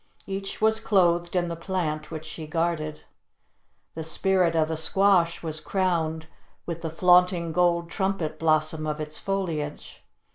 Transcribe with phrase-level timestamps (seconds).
[0.25, 3.03] Each was clothed in the plant which she guarded.
[3.93, 6.25] The Spirit of the Squash was crowned
[6.65, 10.03] with the flaunting gold trumpet blossom of its foliage.